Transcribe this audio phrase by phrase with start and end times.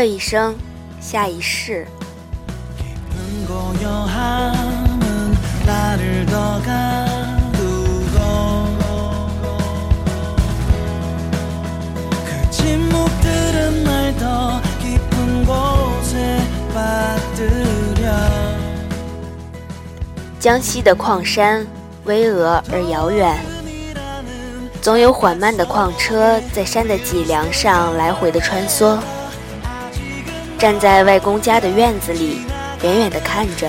[0.00, 0.56] 这一生，
[0.98, 1.86] 下一世。
[20.38, 21.66] 江西的矿山
[22.04, 23.38] 巍峨而遥远，
[24.80, 28.98] 总有缓慢的矿车在山的脊梁上来回的穿梭。
[30.60, 32.42] 站在外公家的院子里，
[32.82, 33.66] 远远的看着，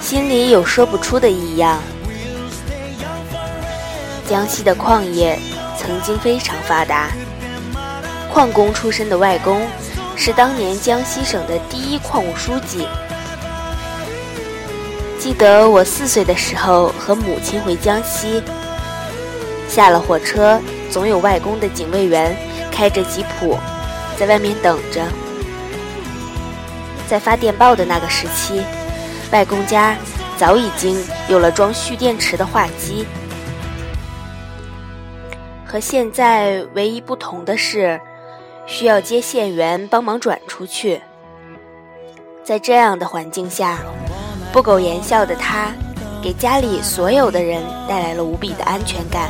[0.00, 1.80] 心里有说不出的异样。
[4.28, 5.36] 江西的矿业
[5.76, 7.08] 曾经非常发达，
[8.32, 9.66] 矿工出身的外公
[10.14, 12.86] 是当年江西省的第一矿务书记。
[15.18, 18.40] 记得我四岁的时候和母亲回江西，
[19.68, 22.36] 下了火车，总有外公的警卫员
[22.70, 23.58] 开着吉普
[24.16, 25.02] 在外面等着。
[27.08, 28.62] 在发电报的那个时期，
[29.32, 29.96] 外公家
[30.36, 30.96] 早已经
[31.28, 33.06] 有了装蓄电池的话机，
[35.66, 38.00] 和现在唯一不同的是，
[38.66, 41.00] 需要接线员帮忙转出去。
[42.42, 43.78] 在这样的环境下。
[44.52, 45.72] 不苟言笑的他，
[46.22, 49.28] 给家里所有的人带来了无比的安全感。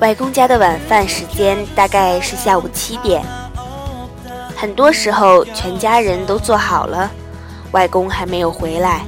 [0.00, 3.22] 外公家的晚饭时间大概是下午七点，
[4.60, 7.10] 很多时候全家人都做好了，
[7.72, 9.00] 外公还没有回来，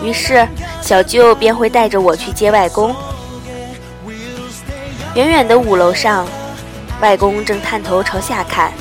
[0.00, 0.46] 于是
[0.80, 2.94] 小舅便会带着我去接外公。
[5.16, 6.24] 远远的五楼上，
[7.00, 8.72] 外公正探头朝下看。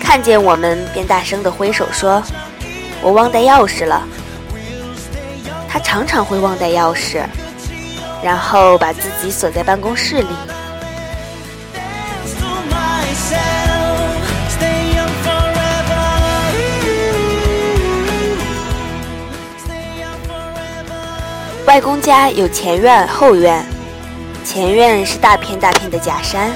[0.00, 2.22] 看见我们，便大声地挥手说
[3.04, 4.08] ：“我忘带钥匙了。”
[5.68, 7.22] 他常常会忘带钥匙，
[8.22, 10.34] 然后把自己锁在办公室里。
[21.68, 23.62] 外公家有前院、后院，
[24.42, 26.50] 前院是大片大片的假山。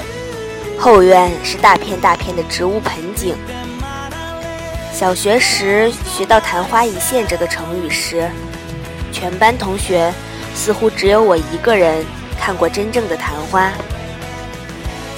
[0.75, 3.35] 后院是大片大片的植物盆景。
[4.91, 8.27] 小学时学到“昙花一现”这个成语时，
[9.11, 10.11] 全班同学
[10.55, 12.03] 似乎只有我一个人
[12.41, 13.71] 看过真正的昙花。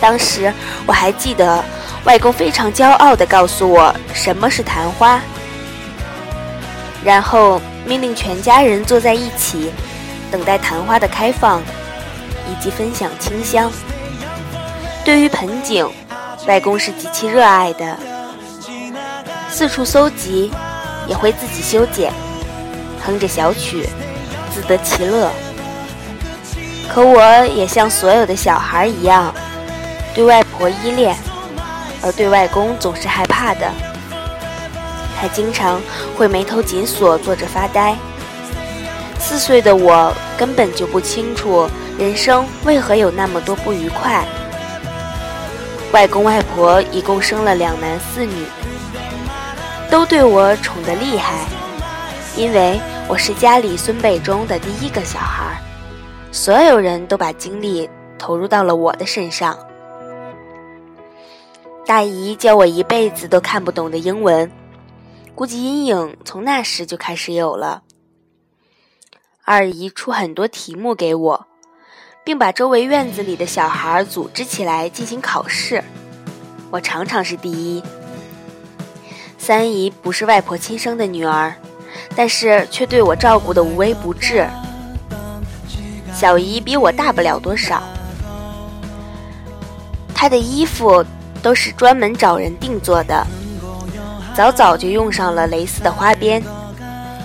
[0.01, 0.51] 当时
[0.85, 1.63] 我还记得，
[2.03, 5.21] 外公非常骄傲地告诉我什么是昙花，
[7.05, 9.71] 然后命令全家人坐在一起，
[10.31, 11.61] 等待昙花的开放，
[12.49, 13.71] 以及分享清香。
[15.03, 15.87] 对于盆景，
[16.47, 17.95] 外公是极其热爱的，
[19.51, 20.51] 四处搜集，
[21.07, 22.11] 也会自己修剪，
[23.05, 23.87] 哼着小曲，
[24.51, 25.29] 自得其乐。
[26.91, 29.31] 可我也像所有的小孩一样，
[30.15, 31.15] 对外婆依恋，
[32.01, 33.71] 而对外公总是害怕的。
[35.19, 35.81] 他经常
[36.17, 37.95] 会眉头紧锁，坐着发呆。
[39.19, 41.67] 四岁的我根本就不清楚
[41.97, 44.23] 人生为何有那么多不愉快。
[45.91, 48.45] 外公外婆一共生了两男四女，
[49.89, 51.45] 都对我宠得厉害，
[52.35, 55.59] 因为我是家里孙辈中的第一个小孩，
[56.31, 59.57] 所有人都把精力投入到了我的身上。
[61.85, 64.51] 大姨教我一辈子都看不懂的英文，
[65.35, 67.83] 估计阴影从那时就开始有了。
[69.43, 71.47] 二姨出很多题目给我。
[72.25, 75.83] 并把周围院子里的小孩组织起来进行考试，
[76.71, 77.83] 我常常是第一。
[79.37, 81.53] 三姨不是外婆亲生的女儿，
[82.15, 84.49] 但是却对我照顾的无微不至。
[86.11, 87.83] 小姨比我大不了多少，
[90.15, 91.05] 她的衣服
[91.43, 93.23] 都是专门找人定做的，
[94.35, 96.43] 早早就用上了蕾丝的花边，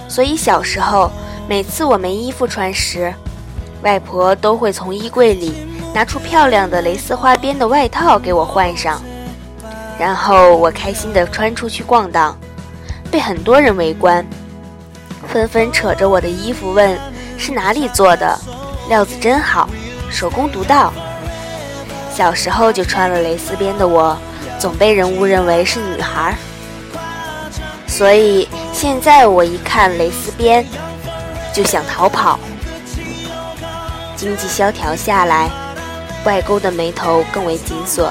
[0.08, 1.10] 所以小时候
[1.48, 3.12] 每次我没衣服穿时。
[3.82, 5.54] 外婆都会从衣柜里
[5.94, 9.02] 拿出漂亮的蕾丝花边的外套给我换上，
[9.98, 12.38] 然后我开心地穿出去逛荡，
[13.10, 14.24] 被很多人围观，
[15.26, 16.96] 纷纷扯着我的衣服问
[17.38, 18.38] 是哪里做的，
[18.88, 19.68] 料子真好，
[20.10, 20.92] 手工独到。
[22.12, 24.16] 小时候就穿了蕾丝边的我，
[24.58, 26.36] 总被人误认为是女孩，
[27.90, 30.64] 所以现在我一看蕾丝边，
[31.52, 32.38] 就想逃跑。
[34.16, 35.50] 经济萧条下来，
[36.24, 38.10] 外公的眉头更为紧锁。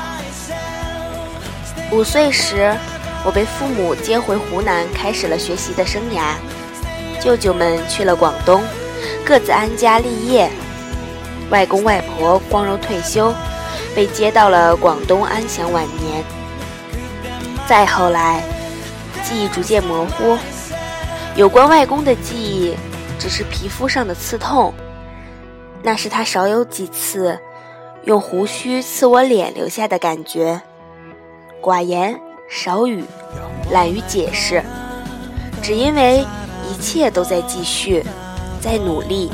[1.91, 2.75] 五岁时，
[3.23, 6.33] 我被父母接回湖南，开始了学习的生涯。
[7.19, 8.61] 舅舅们去了广东，
[9.25, 10.49] 各自安家立业。
[11.49, 13.33] 外公外婆光荣退休，
[13.95, 16.23] 被接到了广东安享晚年。
[17.67, 18.43] 再后来，
[19.29, 20.35] 记忆逐渐模糊，
[21.35, 22.75] 有关外公的记忆
[23.19, 24.73] 只是皮肤上的刺痛，
[25.83, 27.37] 那是他少有几次
[28.05, 30.59] 用胡须刺我脸留下的感觉。
[31.61, 33.05] 寡言少语，
[33.69, 34.63] 懒于解释，
[35.61, 36.25] 只因为
[36.67, 38.03] 一切都在继续，
[38.59, 39.29] 在努力。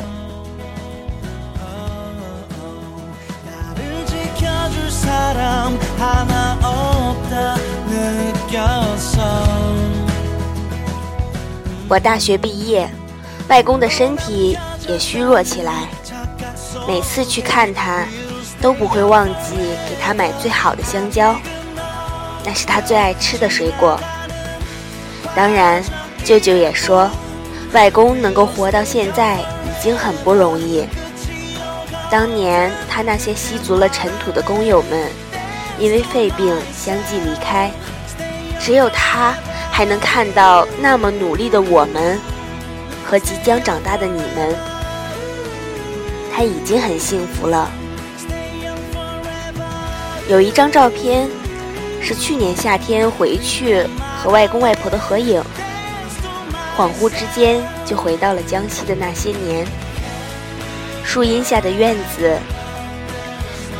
[11.87, 12.89] 我大学毕业，
[13.47, 15.87] 外公的身体也虚弱起来。
[16.87, 18.05] 每次去看他，
[18.59, 19.55] 都不会忘记
[19.87, 21.35] 给他买最好的香蕉，
[22.43, 23.99] 那是他最爱吃的水果。
[25.35, 25.83] 当然，
[26.23, 27.07] 舅舅也说，
[27.71, 30.85] 外公能够活到现在已经很不容易。
[32.09, 35.07] 当年他那些吸足了尘土的工友们，
[35.77, 37.69] 因为肺病相继离开，
[38.59, 39.35] 只有他
[39.75, 42.17] 还能看到那么努力的我们
[43.03, 44.55] 和即将长大的你们，
[46.33, 47.69] 他已经很幸福了。
[50.29, 51.29] 有一张照片，
[52.01, 53.85] 是去年夏天回去
[54.17, 55.43] 和外公外婆的合影，
[56.77, 59.67] 恍惚之间就回到了江西的那些年。
[61.03, 62.33] 树荫下的院子，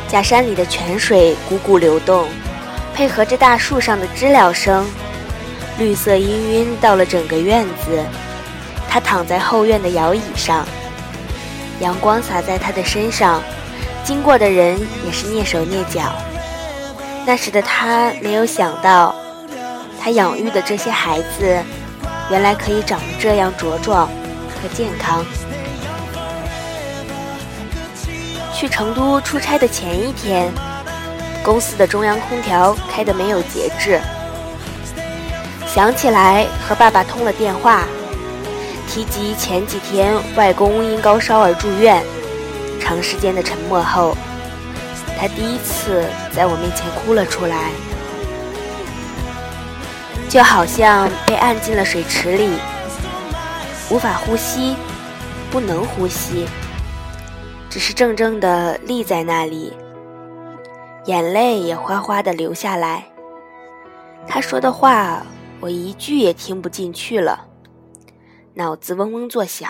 [0.08, 2.28] 假山里的泉水汩汩流动，
[2.92, 4.86] 配合着大树上的知了声，
[5.78, 8.04] 绿色氤氲到了整个院子。
[8.88, 10.66] 他躺在后院的摇椅上，
[11.80, 13.42] 阳光洒在他的身上，
[14.02, 16.12] 经过的人也是蹑手蹑脚。
[17.26, 19.14] 那时的他没有想到，
[20.00, 21.62] 他养育的这些孩子，
[22.30, 25.26] 原来可以长得这样茁壮和健康。
[28.54, 30.50] 去成都出差的前一天，
[31.44, 34.00] 公司的中央空调开得没有节制。
[35.76, 37.84] 想起来和爸爸通了电话，
[38.88, 42.02] 提及前几天外公因高烧而住院，
[42.80, 44.16] 长时间的沉默后，
[45.20, 46.02] 他第一次
[46.32, 47.72] 在我面前哭了出来，
[50.30, 52.48] 就好像被按进了水池里，
[53.90, 54.76] 无法呼吸，
[55.50, 56.46] 不能呼吸。
[57.68, 59.76] 只是怔怔地立在那里，
[61.04, 63.04] 眼泪也哗哗地流下来。
[64.26, 65.22] 他说的话，
[65.66, 67.44] 我一句也听不进去了，
[68.54, 69.68] 脑子嗡嗡作响。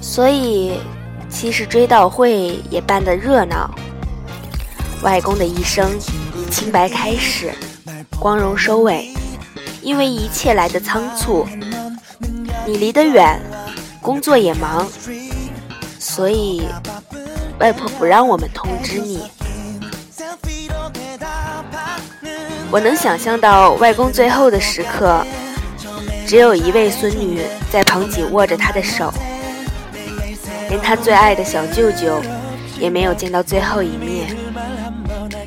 [0.00, 0.80] 所以，
[1.28, 3.70] 其实追悼会也办得热闹。
[5.02, 5.86] 外公的一生
[6.34, 7.52] 以清白开始，
[8.18, 9.12] 光荣收尾，
[9.82, 11.46] 因为一切来得仓促。
[12.66, 13.38] 你离得远，
[14.00, 14.88] 工作也忙。
[15.98, 16.62] 所以，
[17.60, 19.24] 外婆不让我们通知你。
[22.70, 25.24] 我能想象到外公最后的时刻，
[26.26, 29.12] 只有一位孙女在旁紧握着他的手，
[30.68, 32.20] 连他最爱的小舅舅
[32.78, 34.36] 也没有见到最后一面。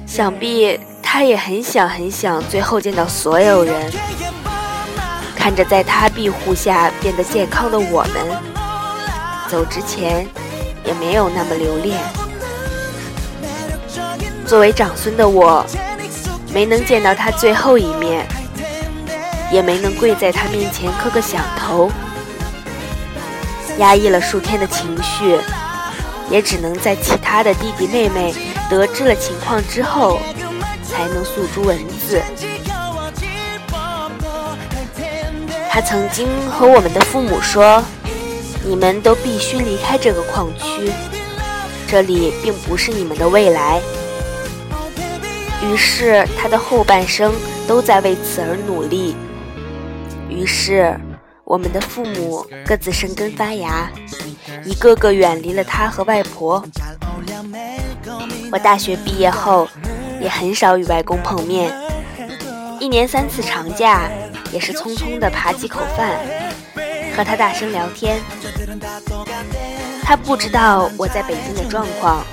[0.05, 3.91] 想必他也很想很想最后见到所有人，
[5.35, 8.25] 看着在他庇护下变得健康的我们，
[9.49, 10.27] 走之前。
[10.83, 11.95] 也没有那么留恋。
[14.47, 15.63] 作为长孙的我，
[16.53, 18.27] 没能见到他最后一面，
[19.51, 21.91] 也没能跪在他面前磕个响头。
[23.77, 25.39] 压抑了数天的情绪，
[26.29, 28.33] 也只能在其他的弟弟妹妹
[28.69, 30.19] 得知了情况之后，
[30.83, 31.77] 才能诉诸文
[32.07, 32.21] 字。
[35.69, 37.83] 他曾经和我们的父母说。
[38.63, 40.91] 你们都必须离开这个矿区，
[41.87, 43.81] 这里并不是你们的未来。
[45.63, 47.33] 于是他的后半生
[47.67, 49.15] 都在为此而努力。
[50.29, 50.97] 于是
[51.43, 53.89] 我们的父母各自生根发芽，
[54.65, 56.63] 一个个远离了他和外婆。
[58.51, 59.67] 我大学毕业后
[60.19, 61.73] 也很少与外公碰面，
[62.79, 64.09] 一年三次长假
[64.51, 66.19] 也是匆匆的扒几口饭。
[67.13, 68.21] 和他大声聊天，
[70.01, 72.23] 他不知道我在北京的状况，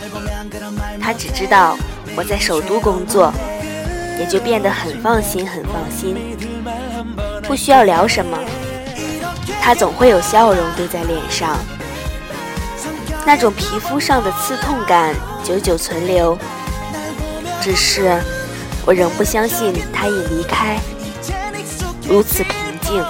[1.03, 1.77] 他只知道
[2.19, 3.33] 我在首都工作，
[4.19, 6.17] 也就变得很放心，很放心。
[7.45, 8.37] 不需要聊什么，
[9.63, 11.57] 他总会有笑容堆在脸上，
[13.25, 16.37] 那种皮肤上的刺痛感久久存留。
[17.61, 18.21] 只是
[18.85, 20.77] 我仍不相信他已离开，
[22.09, 23.05] 如此平静。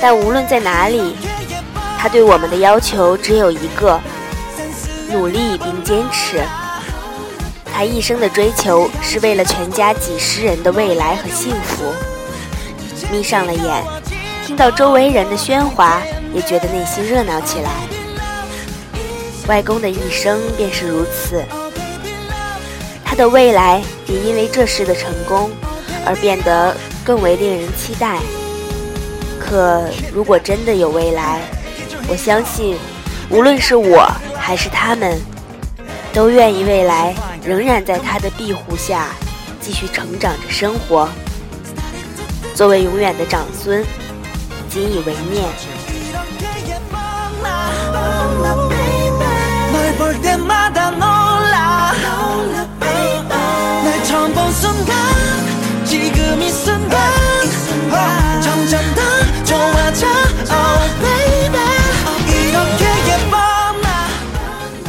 [0.00, 1.16] 但无论在哪里，
[1.98, 4.00] 他对我们的要求只有一个：
[5.10, 6.40] 努力并坚持。
[7.80, 11.90] 他一生的追求是为了全家几十人的未来和幸福。
[13.10, 13.82] 眯上了眼，
[14.44, 16.02] 听到周围人的喧哗，
[16.34, 17.70] 也觉得内心热闹起来。
[19.46, 21.42] 外公的一生便是如此，
[23.02, 25.50] 他的未来也因为这事的成功
[26.04, 28.18] 而变得更为令人期待。
[29.38, 29.82] 可
[30.12, 31.40] 如果真的有未来，
[32.10, 32.76] 我相信，
[33.30, 34.06] 无论是我
[34.36, 35.18] 还是他们，
[36.12, 37.14] 都愿意未来
[37.50, 39.08] 仍然在他的庇护下
[39.60, 41.08] 继续成长着生活。
[42.54, 43.84] 作为永远的长孙，
[44.68, 45.44] 谨以为念。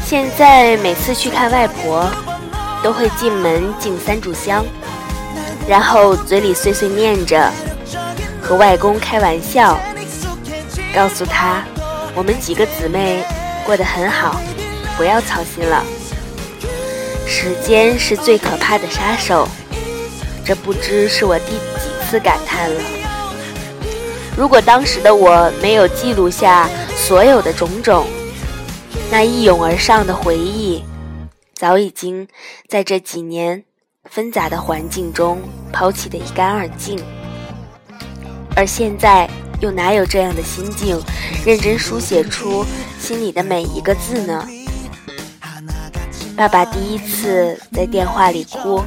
[0.06, 2.12] 现在每次去看外婆，
[2.84, 4.66] 都会进门敬三炷香，
[5.68, 7.52] 然后嘴里碎碎念着，
[8.42, 9.80] 和外公开玩笑，
[10.94, 11.64] 告诉他
[12.16, 13.24] 我们几个姊妹
[13.66, 14.42] 过得很好，
[14.98, 15.84] 不要操心了。
[17.28, 19.48] 时间是最可怕的杀手，
[20.46, 22.82] 这不知是我第几次感叹了。
[24.36, 28.06] 如果当时的我没有记录下所有的种种。
[29.14, 30.82] 那一涌而上的回忆，
[31.62, 32.28] 早已经
[32.68, 33.64] 在这几年
[34.10, 35.40] 纷杂的环境中
[35.72, 37.00] 抛弃得一干二净。
[38.56, 41.00] 而现在，又哪有这样的心境，
[41.46, 42.66] 认真书写出
[43.00, 44.44] 心里的每一个字呢？
[46.36, 48.84] 爸爸第一次在电话里哭，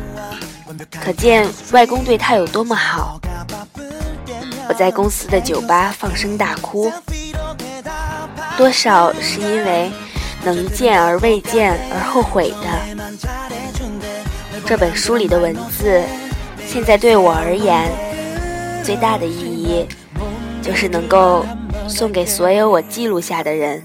[1.00, 3.21] 可见外公对他有多么好。
[4.69, 6.93] 我在公司的酒吧放声大哭，
[8.59, 9.93] 多少是因为。
[10.45, 12.67] 能见而未见而后悔的
[14.67, 16.03] 这本书里的文字，
[16.67, 17.91] 现在对我而言
[18.83, 19.87] 最大的意义，
[20.63, 21.47] 就是能够
[21.89, 23.83] 送给所有我记录下的人，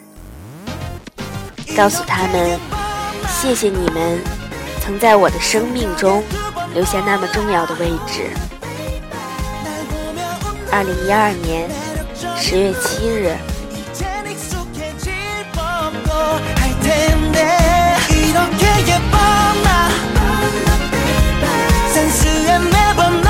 [1.76, 2.60] 告诉他们，
[3.28, 4.20] 谢谢你们
[4.82, 6.22] 曾在我的生命中
[6.74, 8.24] 留下那么重要的位置。
[10.72, 11.70] 二零一二年
[12.38, 13.36] 十月七日。
[22.22, 23.29] 是人没完没